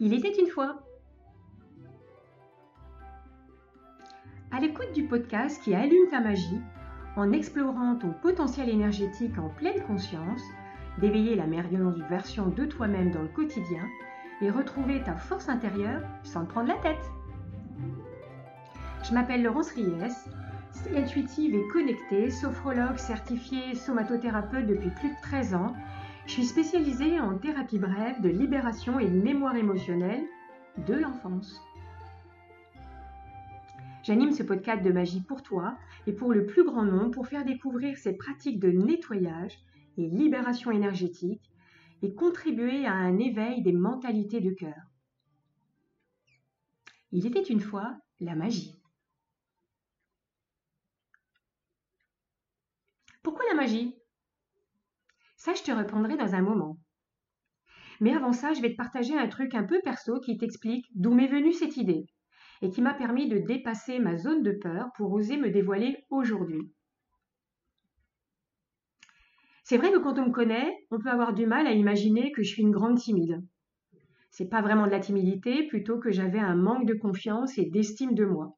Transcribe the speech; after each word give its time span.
Il 0.00 0.12
était 0.12 0.40
une 0.40 0.48
fois. 0.48 0.82
À 4.50 4.58
l'écoute 4.58 4.92
du 4.92 5.04
podcast 5.04 5.62
qui 5.62 5.72
allume 5.72 6.08
ta 6.10 6.18
magie, 6.18 6.60
en 7.14 7.30
explorant 7.30 7.94
ton 7.94 8.10
potentiel 8.10 8.68
énergétique 8.68 9.38
en 9.38 9.50
pleine 9.50 9.80
conscience, 9.86 10.42
d'éveiller 11.00 11.36
la 11.36 11.46
merveilleuse 11.46 12.02
version 12.10 12.48
de 12.48 12.64
toi-même 12.64 13.12
dans 13.12 13.22
le 13.22 13.28
quotidien 13.28 13.86
et 14.40 14.50
retrouver 14.50 15.00
ta 15.00 15.14
force 15.14 15.48
intérieure 15.48 16.02
sans 16.24 16.44
te 16.44 16.50
prendre 16.50 16.68
la 16.68 16.78
tête. 16.78 17.10
Je 19.04 19.14
m'appelle 19.14 19.44
Laurence 19.44 19.70
Ries, 19.70 19.92
intuitive 20.92 21.54
et 21.54 21.68
connectée, 21.72 22.30
sophrologue 22.30 22.96
certifiée 22.96 23.76
somatothérapeute 23.76 24.66
depuis 24.66 24.90
plus 24.90 25.10
de 25.10 25.20
13 25.22 25.54
ans 25.54 25.72
je 26.26 26.32
suis 26.32 26.46
spécialisée 26.46 27.20
en 27.20 27.38
thérapie 27.38 27.78
brève 27.78 28.20
de 28.22 28.28
libération 28.28 28.98
et 28.98 29.08
mémoire 29.08 29.56
émotionnelle 29.56 30.24
de 30.86 30.94
l'enfance. 30.94 31.60
J'anime 34.02 34.32
ce 34.32 34.42
podcast 34.42 34.82
de 34.82 34.92
magie 34.92 35.20
pour 35.20 35.42
toi 35.42 35.76
et 36.06 36.12
pour 36.12 36.32
le 36.32 36.46
plus 36.46 36.64
grand 36.64 36.84
nombre 36.84 37.10
pour 37.10 37.26
faire 37.26 37.44
découvrir 37.44 37.96
ces 37.98 38.16
pratiques 38.16 38.58
de 38.58 38.70
nettoyage 38.70 39.58
et 39.96 40.08
libération 40.08 40.70
énergétique 40.70 41.50
et 42.02 42.14
contribuer 42.14 42.86
à 42.86 42.92
un 42.92 43.18
éveil 43.18 43.62
des 43.62 43.72
mentalités 43.72 44.40
de 44.40 44.50
cœur. 44.50 44.90
Il 47.12 47.26
était 47.26 47.42
une 47.42 47.60
fois 47.60 47.96
la 48.20 48.34
magie. 48.34 48.74
Pourquoi 53.22 53.44
la 53.48 53.54
magie? 53.54 53.94
Ça, 55.44 55.52
je 55.52 55.62
te 55.62 55.70
répondrai 55.70 56.16
dans 56.16 56.34
un 56.34 56.40
moment. 56.40 56.78
Mais 58.00 58.14
avant 58.14 58.32
ça, 58.32 58.54
je 58.54 58.62
vais 58.62 58.70
te 58.70 58.76
partager 58.76 59.14
un 59.14 59.28
truc 59.28 59.54
un 59.54 59.64
peu 59.64 59.78
perso 59.84 60.18
qui 60.20 60.38
t'explique 60.38 60.86
d'où 60.94 61.12
m'est 61.12 61.26
venue 61.26 61.52
cette 61.52 61.76
idée 61.76 62.06
et 62.62 62.70
qui 62.70 62.80
m'a 62.80 62.94
permis 62.94 63.28
de 63.28 63.36
dépasser 63.36 63.98
ma 63.98 64.16
zone 64.16 64.42
de 64.42 64.52
peur 64.52 64.88
pour 64.96 65.12
oser 65.12 65.36
me 65.36 65.50
dévoiler 65.50 65.98
aujourd'hui. 66.08 66.72
C'est 69.64 69.76
vrai 69.76 69.92
que 69.92 69.98
quand 69.98 70.18
on 70.18 70.28
me 70.28 70.32
connaît, 70.32 70.78
on 70.90 70.98
peut 70.98 71.10
avoir 71.10 71.34
du 71.34 71.44
mal 71.44 71.66
à 71.66 71.72
imaginer 71.72 72.32
que 72.32 72.42
je 72.42 72.48
suis 72.48 72.62
une 72.62 72.70
grande 72.70 72.96
timide. 72.96 73.44
C'est 74.30 74.48
pas 74.48 74.62
vraiment 74.62 74.86
de 74.86 74.92
la 74.92 75.00
timidité, 75.00 75.66
plutôt 75.66 75.98
que 75.98 76.10
j'avais 76.10 76.38
un 76.38 76.56
manque 76.56 76.86
de 76.86 76.94
confiance 76.94 77.58
et 77.58 77.66
d'estime 77.66 78.14
de 78.14 78.24
moi. 78.24 78.56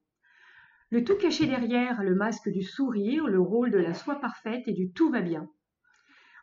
Le 0.91 1.03
tout 1.03 1.17
caché 1.17 1.47
derrière 1.47 2.05
le 2.05 2.15
masque 2.15 2.49
du 2.49 2.63
sourire, 2.63 3.27
le 3.27 3.41
rôle 3.41 3.73
de 3.73 3.79
la 3.79 3.93
soi 3.93 4.21
parfaite 4.21 4.69
et 4.69 4.73
du 4.73 4.93
tout 4.93 5.11
va 5.11 5.21
bien. 5.21 5.51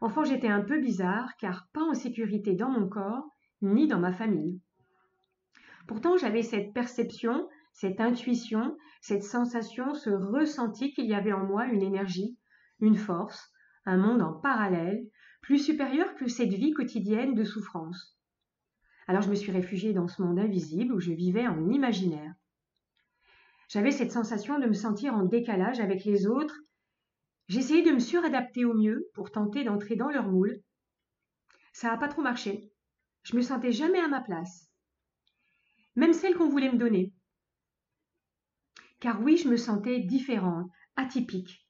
Enfant, 0.03 0.25
j'étais 0.25 0.49
un 0.49 0.59
peu 0.59 0.81
bizarre 0.81 1.37
car 1.37 1.69
pas 1.71 1.81
en 1.81 1.93
sécurité 1.93 2.55
dans 2.55 2.69
mon 2.69 2.89
corps 2.89 3.23
ni 3.61 3.87
dans 3.87 3.99
ma 3.99 4.11
famille. 4.11 4.59
Pourtant, 5.87 6.17
j'avais 6.17 6.43
cette 6.43 6.73
perception, 6.73 7.47
cette 7.71 8.01
intuition, 8.01 8.75
cette 8.99 9.23
sensation, 9.23 9.93
ce 9.93 10.09
ressenti 10.09 10.91
qu'il 10.91 11.05
y 11.05 11.13
avait 11.13 11.31
en 11.31 11.45
moi 11.45 11.67
une 11.67 11.81
énergie, 11.81 12.37
une 12.81 12.97
force, 12.97 13.49
un 13.85 13.95
monde 13.95 14.21
en 14.21 14.33
parallèle, 14.33 15.07
plus 15.41 15.59
supérieur 15.59 16.15
que 16.15 16.27
cette 16.27 16.53
vie 16.53 16.73
quotidienne 16.73 17.33
de 17.33 17.45
souffrance. 17.45 18.19
Alors 19.07 19.21
je 19.21 19.29
me 19.29 19.35
suis 19.35 19.53
réfugiée 19.53 19.93
dans 19.93 20.09
ce 20.09 20.21
monde 20.21 20.37
invisible 20.37 20.93
où 20.93 20.99
je 20.99 21.13
vivais 21.13 21.47
en 21.47 21.69
imaginaire. 21.69 22.33
J'avais 23.69 23.91
cette 23.91 24.11
sensation 24.11 24.59
de 24.59 24.67
me 24.67 24.73
sentir 24.73 25.13
en 25.13 25.23
décalage 25.23 25.79
avec 25.79 26.03
les 26.03 26.27
autres 26.27 26.59
J'essayais 27.47 27.83
de 27.83 27.91
me 27.91 27.99
suradapter 27.99 28.65
au 28.65 28.73
mieux 28.73 29.09
pour 29.13 29.31
tenter 29.31 29.63
d'entrer 29.63 29.95
dans 29.95 30.09
leur 30.09 30.27
moule. 30.27 30.61
Ça 31.73 31.89
n'a 31.89 31.97
pas 31.97 32.07
trop 32.07 32.21
marché. 32.21 32.71
Je 33.23 33.35
me 33.35 33.41
sentais 33.41 33.71
jamais 33.71 33.99
à 33.99 34.07
ma 34.07 34.21
place. 34.21 34.69
Même 35.95 36.13
celle 36.13 36.35
qu'on 36.35 36.49
voulait 36.49 36.71
me 36.71 36.77
donner. 36.77 37.13
Car 38.99 39.21
oui, 39.21 39.37
je 39.37 39.49
me 39.49 39.57
sentais 39.57 39.99
différente, 39.99 40.71
atypique. 40.95 41.67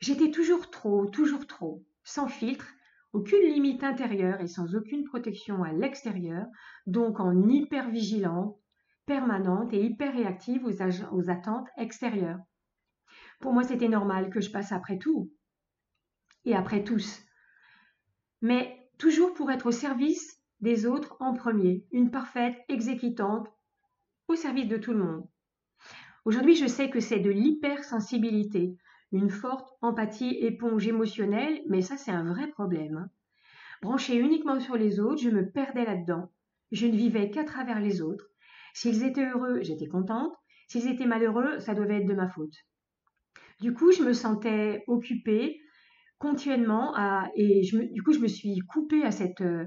J'étais 0.00 0.30
toujours 0.30 0.70
trop, 0.70 1.06
toujours 1.06 1.46
trop, 1.46 1.84
sans 2.02 2.26
filtre, 2.26 2.66
aucune 3.12 3.46
limite 3.46 3.84
intérieure 3.84 4.40
et 4.40 4.48
sans 4.48 4.74
aucune 4.74 5.04
protection 5.04 5.62
à 5.62 5.72
l'extérieur, 5.72 6.46
donc 6.86 7.20
en 7.20 7.48
hypervigilante, 7.48 8.58
permanente 9.06 9.72
et 9.72 9.84
hyper 9.84 10.12
réactive 10.12 10.64
aux, 10.64 10.82
aux 11.12 11.30
attentes 11.30 11.68
extérieures. 11.76 12.40
Pour 13.42 13.52
moi, 13.52 13.64
c'était 13.64 13.88
normal 13.88 14.30
que 14.30 14.40
je 14.40 14.52
passe 14.52 14.70
après 14.70 14.98
tout 14.98 15.32
et 16.44 16.54
après 16.54 16.84
tous. 16.84 17.24
Mais 18.40 18.88
toujours 18.98 19.34
pour 19.34 19.50
être 19.50 19.66
au 19.66 19.72
service 19.72 20.40
des 20.60 20.86
autres 20.86 21.16
en 21.18 21.34
premier, 21.34 21.84
une 21.90 22.12
parfaite 22.12 22.56
exécutante 22.68 23.48
au 24.28 24.36
service 24.36 24.68
de 24.68 24.76
tout 24.76 24.92
le 24.92 25.04
monde. 25.04 25.28
Aujourd'hui, 26.24 26.54
je 26.54 26.68
sais 26.68 26.88
que 26.88 27.00
c'est 27.00 27.18
de 27.18 27.30
l'hypersensibilité, 27.30 28.76
une 29.10 29.28
forte 29.28 29.76
empathie 29.80 30.38
éponge 30.40 30.86
émotionnelle, 30.86 31.62
mais 31.68 31.82
ça 31.82 31.96
c'est 31.96 32.12
un 32.12 32.32
vrai 32.32 32.46
problème. 32.46 32.96
Hein. 32.96 33.10
Branchée 33.82 34.18
uniquement 34.18 34.60
sur 34.60 34.76
les 34.76 35.00
autres, 35.00 35.20
je 35.20 35.30
me 35.30 35.50
perdais 35.50 35.84
là-dedans. 35.84 36.30
Je 36.70 36.86
ne 36.86 36.96
vivais 36.96 37.28
qu'à 37.30 37.42
travers 37.42 37.80
les 37.80 38.02
autres. 38.02 38.30
S'ils 38.72 39.02
étaient 39.02 39.28
heureux, 39.28 39.62
j'étais 39.62 39.88
contente. 39.88 40.32
S'ils 40.68 40.86
étaient 40.86 41.06
malheureux, 41.06 41.58
ça 41.58 41.74
devait 41.74 42.02
être 42.02 42.08
de 42.08 42.14
ma 42.14 42.28
faute. 42.28 42.54
Du 43.62 43.72
coup, 43.72 43.92
je 43.92 44.02
me 44.02 44.12
sentais 44.12 44.82
occupée 44.88 45.60
continuellement 46.18 46.96
et 47.36 47.60
du 47.92 48.02
coup, 48.02 48.12
je 48.12 48.18
me 48.18 48.26
suis 48.26 48.58
coupée 48.58 49.04
à 49.04 49.12
cette 49.12 49.40
euh, 49.40 49.64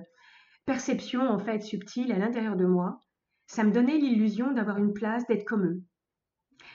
perception 0.65 1.21
en 1.21 1.39
fait 1.39 1.61
subtile 1.61 2.11
à 2.11 2.19
l'intérieur 2.19 2.57
de 2.57 2.65
moi. 2.65 2.99
Ça 3.47 3.63
me 3.63 3.71
donnait 3.71 3.97
l'illusion 3.97 4.51
d'avoir 4.51 4.79
une 4.79 4.91
place, 4.91 5.25
d'être 5.27 5.45
comme 5.45 5.65
eux. 5.65 5.83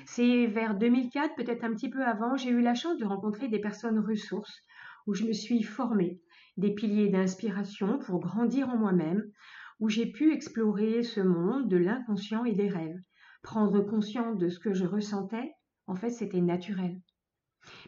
C'est 0.06 0.46
vers 0.46 0.74
2004, 0.74 1.34
peut-être 1.34 1.62
un 1.62 1.74
petit 1.74 1.90
peu 1.90 2.02
avant, 2.02 2.38
j'ai 2.38 2.48
eu 2.48 2.62
la 2.62 2.72
chance 2.72 2.96
de 2.96 3.04
rencontrer 3.04 3.48
des 3.48 3.60
personnes 3.60 3.98
ressources 3.98 4.62
où 5.06 5.12
je 5.12 5.26
me 5.26 5.34
suis 5.34 5.62
formée, 5.62 6.22
des 6.56 6.72
piliers 6.72 7.10
d'inspiration 7.10 7.98
pour 7.98 8.20
grandir 8.20 8.70
en 8.70 8.78
moi-même, 8.78 9.30
où 9.78 9.90
j'ai 9.90 10.10
pu 10.10 10.32
explorer 10.32 11.02
ce 11.02 11.20
monde 11.20 11.68
de 11.68 11.76
l'inconscient 11.76 12.46
et 12.46 12.54
des 12.54 12.70
rêves, 12.70 13.02
prendre 13.42 13.82
conscience 13.82 14.38
de 14.38 14.48
ce 14.48 14.58
que 14.58 14.72
je 14.72 14.86
ressentais, 14.86 15.52
en 15.86 15.96
fait 15.96 16.08
c'était 16.08 16.40
naturel. 16.40 16.98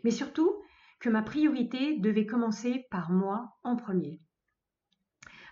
Mais 0.05 0.11
surtout 0.11 0.63
que 1.01 1.09
ma 1.09 1.23
priorité 1.23 1.99
devait 1.99 2.27
commencer 2.27 2.87
par 2.91 3.11
moi 3.11 3.57
en 3.65 3.77
premier. 3.77 4.21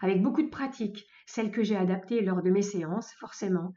Avec 0.01 0.23
beaucoup 0.23 0.43
de 0.43 0.49
pratiques, 0.49 1.07
celles 1.27 1.51
que 1.51 1.63
j'ai 1.63 1.77
adaptées 1.77 2.23
lors 2.23 2.43
de 2.43 2.51
mes 2.51 2.63
séances, 2.63 3.13
forcément, 3.15 3.75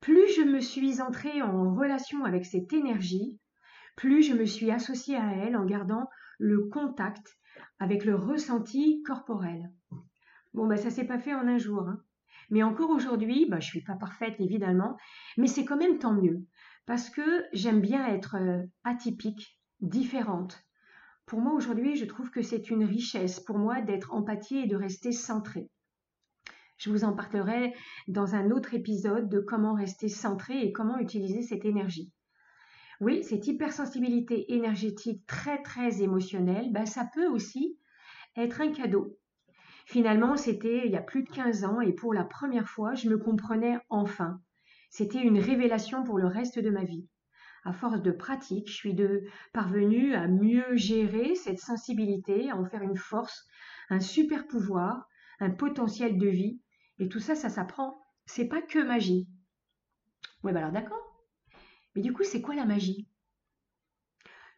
plus 0.00 0.32
je 0.34 0.42
me 0.42 0.60
suis 0.60 1.00
entrée 1.00 1.42
en 1.42 1.74
relation 1.74 2.24
avec 2.24 2.46
cette 2.46 2.72
énergie, 2.72 3.38
plus 3.96 4.22
je 4.22 4.34
me 4.34 4.44
suis 4.44 4.70
associée 4.70 5.16
à 5.16 5.32
elle 5.32 5.56
en 5.56 5.66
gardant 5.66 6.08
le 6.38 6.68
contact 6.68 7.36
avec 7.78 8.04
le 8.04 8.14
ressenti 8.14 9.02
corporel. 9.02 9.70
Bon, 10.54 10.66
ben 10.66 10.76
ça 10.76 10.90
s'est 10.90 11.06
pas 11.06 11.18
fait 11.18 11.34
en 11.34 11.46
un 11.46 11.58
jour. 11.58 11.82
Hein. 11.82 12.00
Mais 12.50 12.62
encore 12.62 12.90
aujourd'hui, 12.90 13.46
ben, 13.48 13.60
je 13.60 13.66
suis 13.66 13.82
pas 13.82 13.94
parfaite 13.94 14.36
évidemment, 14.38 14.96
mais 15.36 15.46
c'est 15.46 15.64
quand 15.64 15.76
même 15.76 15.98
tant 15.98 16.14
mieux 16.14 16.46
parce 16.86 17.10
que 17.10 17.44
j'aime 17.52 17.80
bien 17.80 18.06
être 18.08 18.36
euh, 18.36 18.62
atypique, 18.84 19.59
différente. 19.80 20.64
Pour 21.26 21.40
moi 21.40 21.54
aujourd'hui, 21.54 21.96
je 21.96 22.04
trouve 22.04 22.30
que 22.30 22.42
c'est 22.42 22.70
une 22.70 22.84
richesse 22.84 23.40
pour 23.40 23.58
moi 23.58 23.80
d'être 23.80 24.12
empathie 24.12 24.58
et 24.58 24.66
de 24.66 24.76
rester 24.76 25.12
centré. 25.12 25.70
Je 26.76 26.90
vous 26.90 27.04
en 27.04 27.12
parlerai 27.12 27.74
dans 28.08 28.34
un 28.34 28.50
autre 28.50 28.74
épisode 28.74 29.28
de 29.28 29.38
comment 29.38 29.74
rester 29.74 30.08
centré 30.08 30.62
et 30.62 30.72
comment 30.72 30.98
utiliser 30.98 31.42
cette 31.42 31.64
énergie. 31.64 32.10
Oui, 33.00 33.22
cette 33.22 33.46
hypersensibilité 33.46 34.52
énergétique 34.54 35.26
très 35.26 35.62
très 35.62 36.02
émotionnelle, 36.02 36.72
ben, 36.72 36.86
ça 36.86 37.08
peut 37.14 37.28
aussi 37.28 37.78
être 38.36 38.60
un 38.60 38.72
cadeau. 38.72 39.16
Finalement, 39.86 40.36
c'était 40.36 40.86
il 40.86 40.92
y 40.92 40.96
a 40.96 41.02
plus 41.02 41.22
de 41.22 41.30
15 41.30 41.64
ans 41.64 41.80
et 41.80 41.92
pour 41.92 42.14
la 42.14 42.24
première 42.24 42.68
fois, 42.68 42.94
je 42.94 43.08
me 43.08 43.18
comprenais 43.18 43.78
enfin. 43.88 44.40
C'était 44.90 45.22
une 45.22 45.38
révélation 45.38 46.02
pour 46.02 46.18
le 46.18 46.26
reste 46.26 46.58
de 46.58 46.70
ma 46.70 46.84
vie 46.84 47.06
à 47.64 47.72
force 47.72 48.00
de 48.02 48.10
pratique, 48.10 48.68
je 48.68 48.74
suis 48.74 48.96
parvenue 49.52 50.14
à 50.14 50.28
mieux 50.28 50.76
gérer 50.76 51.34
cette 51.34 51.60
sensibilité, 51.60 52.50
à 52.50 52.56
en 52.56 52.64
faire 52.64 52.82
une 52.82 52.96
force, 52.96 53.46
un 53.90 54.00
super 54.00 54.46
pouvoir, 54.46 55.08
un 55.40 55.50
potentiel 55.50 56.18
de 56.18 56.28
vie. 56.28 56.60
Et 56.98 57.08
tout 57.08 57.20
ça, 57.20 57.34
ça 57.34 57.48
s'apprend. 57.48 58.00
C'est 58.26 58.48
pas 58.48 58.62
que 58.62 58.78
magie. 58.78 59.28
Oui, 60.42 60.52
bah 60.52 60.60
alors 60.60 60.72
d'accord. 60.72 61.02
Mais 61.94 62.02
du 62.02 62.12
coup, 62.12 62.22
c'est 62.24 62.40
quoi 62.40 62.54
la 62.54 62.64
magie? 62.64 63.08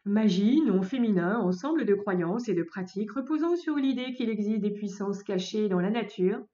Magie, 0.05 0.61
nom 0.61 0.81
féminin, 0.81 1.39
ensemble 1.39 1.85
de 1.85 1.95
croyances 1.95 2.49
et 2.49 2.53
de 2.53 2.63
pratiques 2.63 3.11
reposant 3.11 3.55
sur 3.55 3.75
l'idée 3.75 4.13
qu'il 4.13 4.29
existe 4.29 4.61
des 4.61 4.73
puissances 4.73 5.23
cachées 5.23 5.69
dans 5.69 5.79
la 5.79 5.89
nature, 5.89 6.45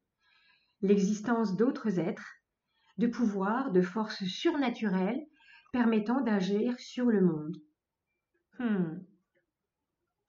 l'existence 0.82 1.56
d'autres 1.56 2.00
êtres, 2.00 2.36
de 3.00 3.08
pouvoirs, 3.08 3.72
de 3.72 3.82
forces 3.82 4.24
surnaturelles 4.26 5.26
permettant 5.72 6.22
d'agir 6.22 6.80
sur 6.80 7.06
le 7.06 7.22
monde. 7.22 7.58
Hmm. 8.60 9.00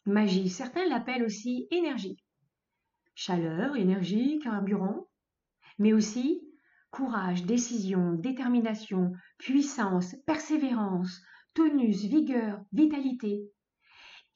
Magie, 0.07 0.49
certains 0.49 0.89
l'appellent 0.89 1.25
aussi 1.25 1.67
énergie. 1.71 2.23
Chaleur, 3.15 3.77
énergie, 3.77 4.39
carburant, 4.43 5.09
mais 5.79 5.93
aussi 5.93 6.43
Courage, 6.91 7.45
décision, 7.45 8.15
détermination, 8.15 9.13
puissance, 9.39 10.17
persévérance, 10.27 11.23
tonus, 11.55 12.05
vigueur, 12.05 12.61
vitalité. 12.73 13.49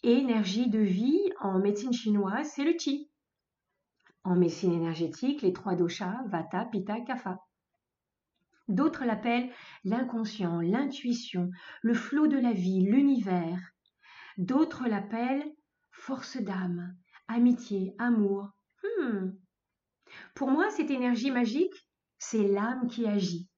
énergie 0.04 0.70
de 0.70 0.78
vie, 0.78 1.32
en 1.40 1.58
médecine 1.58 1.92
chinoise, 1.92 2.48
c'est 2.54 2.62
le 2.64 2.74
qi. 2.74 3.10
En 4.22 4.36
médecine 4.36 4.72
énergétique, 4.72 5.42
les 5.42 5.52
trois 5.52 5.74
doshas, 5.74 6.22
vata, 6.28 6.64
pitta, 6.66 7.00
kapha. 7.00 7.40
D'autres 8.68 9.04
l'appellent 9.04 9.50
l'inconscient, 9.84 10.60
l'intuition, 10.60 11.50
le 11.82 11.94
flot 11.94 12.26
de 12.26 12.38
la 12.38 12.52
vie, 12.52 12.80
l'univers. 12.80 13.58
D'autres 14.38 14.88
l'appellent 14.88 15.44
force 15.90 16.38
d'âme, 16.38 16.96
amitié, 17.28 17.94
amour. 17.98 18.50
Hmm. 18.82 19.30
Pour 20.34 20.50
moi, 20.50 20.70
cette 20.70 20.90
énergie 20.90 21.30
magique, 21.30 21.88
c'est 22.18 22.46
l'âme 22.48 22.88
qui 22.88 23.06
agit. 23.06 23.48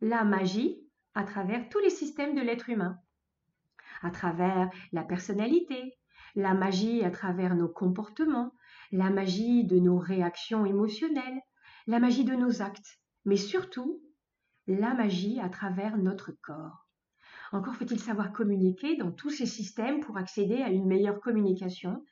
La 0.00 0.24
magie 0.24 0.78
à 1.14 1.24
travers 1.24 1.68
tous 1.68 1.80
les 1.80 1.90
systèmes 1.90 2.34
de 2.34 2.40
l'être 2.40 2.70
humain, 2.70 2.98
à 4.02 4.10
travers 4.10 4.70
la 4.92 5.02
personnalité, 5.02 5.98
la 6.36 6.54
magie 6.54 7.04
à 7.04 7.10
travers 7.10 7.56
nos 7.56 7.68
comportements, 7.68 8.52
la 8.92 9.10
magie 9.10 9.64
de 9.64 9.78
nos 9.78 9.98
réactions 9.98 10.64
émotionnelles, 10.64 11.40
la 11.86 11.98
magie 11.98 12.24
de 12.24 12.34
nos 12.34 12.62
actes, 12.62 12.98
mais 13.24 13.36
surtout 13.36 14.00
la 14.68 14.94
magie 14.94 15.40
à 15.40 15.48
travers 15.48 15.96
notre 15.96 16.32
corps. 16.42 16.86
Encore 17.52 17.74
faut-il 17.74 17.98
savoir 17.98 18.32
communiquer 18.32 18.96
dans 18.96 19.10
tous 19.10 19.30
ces 19.30 19.46
systèmes 19.46 20.00
pour 20.00 20.18
accéder 20.18 20.62
à 20.62 20.68
une 20.68 20.86
meilleure 20.86 21.20
communication, 21.20 22.04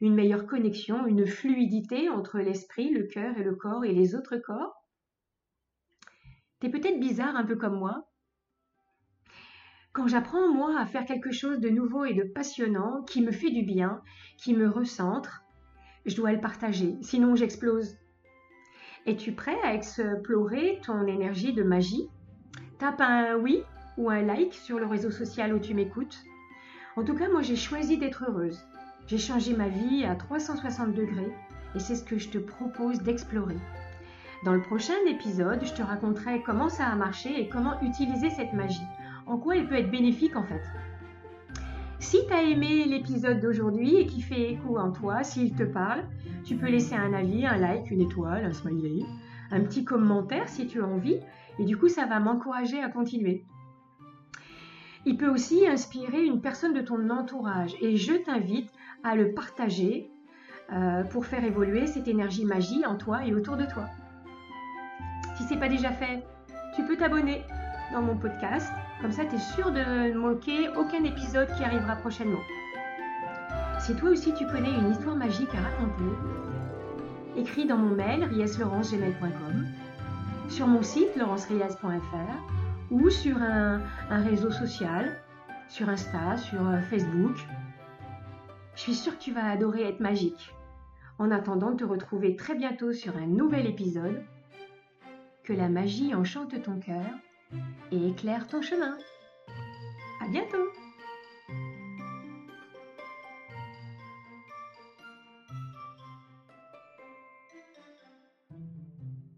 une 0.00 0.14
meilleure 0.14 0.46
connexion, 0.46 1.06
une 1.06 1.26
fluidité 1.26 2.08
entre 2.08 2.38
l'esprit, 2.38 2.90
le 2.90 3.04
cœur 3.04 3.36
et 3.36 3.42
le 3.42 3.56
corps 3.56 3.84
et 3.84 3.92
les 3.92 4.14
autres 4.14 4.36
corps. 4.36 4.74
T'es 6.60 6.70
peut-être 6.70 7.00
bizarre 7.00 7.36
un 7.36 7.44
peu 7.44 7.56
comme 7.56 7.78
moi. 7.78 8.08
Quand 9.92 10.06
j'apprends 10.06 10.52
moi 10.52 10.78
à 10.78 10.86
faire 10.86 11.06
quelque 11.06 11.32
chose 11.32 11.58
de 11.58 11.70
nouveau 11.70 12.04
et 12.04 12.14
de 12.14 12.22
passionnant, 12.22 13.02
qui 13.02 13.22
me 13.22 13.32
fait 13.32 13.50
du 13.50 13.62
bien, 13.62 14.02
qui 14.38 14.54
me 14.54 14.68
recentre, 14.68 15.42
je 16.04 16.14
dois 16.14 16.32
le 16.32 16.40
partager, 16.40 16.96
sinon 17.02 17.34
j'explose. 17.34 17.96
Es-tu 19.06 19.30
prêt 19.30 19.56
à 19.62 19.72
explorer 19.72 20.80
ton 20.84 21.06
énergie 21.06 21.52
de 21.52 21.62
magie? 21.62 22.08
Tape 22.80 23.00
un 23.00 23.36
oui 23.36 23.62
ou 23.96 24.10
un 24.10 24.22
like 24.22 24.52
sur 24.52 24.80
le 24.80 24.86
réseau 24.86 25.12
social 25.12 25.54
où 25.54 25.60
tu 25.60 25.74
m'écoutes. 25.74 26.24
En 26.96 27.04
tout 27.04 27.14
cas, 27.14 27.28
moi 27.28 27.42
j'ai 27.42 27.54
choisi 27.54 27.98
d'être 27.98 28.24
heureuse. 28.28 28.66
J'ai 29.06 29.18
changé 29.18 29.54
ma 29.54 29.68
vie 29.68 30.04
à 30.04 30.16
360 30.16 30.92
degrés 30.92 31.32
et 31.76 31.78
c'est 31.78 31.94
ce 31.94 32.02
que 32.02 32.18
je 32.18 32.30
te 32.30 32.38
propose 32.38 33.00
d'explorer. 33.00 33.58
Dans 34.44 34.54
le 34.54 34.62
prochain 34.62 34.98
épisode, 35.06 35.64
je 35.64 35.72
te 35.72 35.82
raconterai 35.82 36.42
comment 36.42 36.68
ça 36.68 36.86
a 36.86 36.96
marché 36.96 37.40
et 37.40 37.48
comment 37.48 37.80
utiliser 37.82 38.30
cette 38.30 38.54
magie, 38.54 38.82
en 39.26 39.38
quoi 39.38 39.56
elle 39.56 39.68
peut 39.68 39.76
être 39.76 39.90
bénéfique 39.90 40.34
en 40.34 40.42
fait? 40.42 40.62
Si 41.98 42.18
tu 42.26 42.32
as 42.32 42.42
aimé 42.42 42.84
l'épisode 42.84 43.40
d'aujourd'hui 43.40 43.96
et 43.96 44.06
qui 44.06 44.20
fait 44.20 44.52
écho 44.52 44.78
en 44.78 44.92
toi, 44.92 45.24
s'il 45.24 45.54
te 45.54 45.62
parle, 45.62 46.04
tu 46.44 46.56
peux 46.56 46.68
laisser 46.68 46.94
un 46.94 47.12
avis, 47.14 47.46
un 47.46 47.56
like, 47.56 47.90
une 47.90 48.02
étoile, 48.02 48.44
un 48.44 48.52
smiley, 48.52 49.04
un 49.50 49.60
petit 49.60 49.84
commentaire 49.84 50.48
si 50.48 50.66
tu 50.66 50.82
as 50.82 50.86
envie, 50.86 51.18
et 51.58 51.64
du 51.64 51.76
coup 51.76 51.88
ça 51.88 52.06
va 52.06 52.20
m'encourager 52.20 52.82
à 52.82 52.90
continuer. 52.90 53.44
Il 55.06 55.16
peut 55.16 55.28
aussi 55.28 55.66
inspirer 55.66 56.24
une 56.24 56.40
personne 56.40 56.74
de 56.74 56.80
ton 56.80 57.10
entourage 57.10 57.74
et 57.80 57.96
je 57.96 58.12
t'invite 58.12 58.70
à 59.04 59.14
le 59.14 59.32
partager 59.32 60.10
euh, 60.72 61.04
pour 61.04 61.24
faire 61.24 61.44
évoluer 61.44 61.86
cette 61.86 62.08
énergie 62.08 62.44
magie 62.44 62.84
en 62.84 62.96
toi 62.96 63.24
et 63.24 63.32
autour 63.32 63.56
de 63.56 63.64
toi. 63.64 63.86
Si 65.36 65.44
ce 65.44 65.54
n'est 65.54 65.60
pas 65.60 65.68
déjà 65.68 65.90
fait, 65.90 66.24
tu 66.74 66.82
peux 66.84 66.96
t'abonner 66.96 67.42
dans 67.92 68.02
mon 68.02 68.16
podcast, 68.16 68.72
comme 69.00 69.12
ça 69.12 69.24
tu 69.24 69.36
es 69.36 69.38
sûr 69.38 69.70
de 69.70 70.12
ne 70.12 70.18
manquer 70.18 70.68
aucun 70.76 71.04
épisode 71.04 71.48
qui 71.56 71.64
arrivera 71.64 71.96
prochainement. 71.96 72.42
Si 73.78 73.94
toi 73.94 74.10
aussi 74.10 74.32
tu 74.34 74.46
connais 74.46 74.72
une 74.72 74.90
histoire 74.90 75.16
magique 75.16 75.54
à 75.54 75.60
raconter, 75.60 76.16
écris 77.36 77.66
dans 77.66 77.76
mon 77.76 77.94
mail 77.94 78.24
riesleurence.gmail.com, 78.24 79.66
sur 80.48 80.66
mon 80.66 80.82
site 80.82 81.14
laurencerias.fr 81.16 82.90
ou 82.90 83.10
sur 83.10 83.36
un, 83.36 83.80
un, 84.10 84.22
réseau 84.22 84.50
social, 84.50 85.20
sur 85.68 85.88
Insta, 85.88 86.36
sur 86.36 86.66
euh, 86.66 86.80
Facebook. 86.82 87.36
Je 88.74 88.80
suis 88.80 88.94
sûre 88.94 89.18
que 89.18 89.22
tu 89.22 89.32
vas 89.32 89.50
adorer 89.50 89.88
être 89.88 90.00
magique. 90.00 90.54
En 91.18 91.30
attendant 91.30 91.70
de 91.70 91.76
te 91.76 91.84
retrouver 91.84 92.36
très 92.36 92.54
bientôt 92.54 92.92
sur 92.92 93.16
un 93.16 93.26
nouvel 93.26 93.66
épisode, 93.66 94.22
que 95.44 95.52
la 95.52 95.68
magie 95.68 96.14
enchante 96.14 96.60
ton 96.62 96.78
cœur 96.78 97.06
et 97.92 98.08
éclaire 98.08 98.46
ton 98.48 98.62
chemin. 98.62 98.96
À 100.20 100.28
bientôt! 100.28 100.68